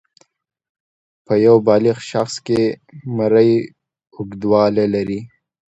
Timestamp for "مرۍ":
3.17-3.51